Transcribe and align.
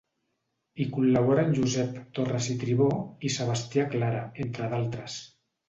Hi 0.79 0.87
col·laboren 0.95 1.53
Josep 1.57 1.99
Torres 2.21 2.49
i 2.55 2.57
Tribó 2.65 2.89
i 3.29 3.33
Sebastià 3.37 3.87
Clara 3.95 4.25
entre 4.49 4.75
d'altres. 4.77 5.23